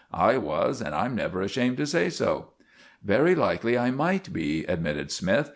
"I 0.11 0.35
was, 0.39 0.81
and 0.81 0.95
I'm 0.95 1.13
never 1.13 1.41
ashamed 1.43 1.77
to 1.77 1.85
say 1.85 2.09
so." 2.09 2.53
"Very 3.03 3.35
likely 3.35 3.77
I 3.77 3.91
might 3.91 4.33
be," 4.33 4.63
admitted 4.65 5.11
Smythe. 5.11 5.49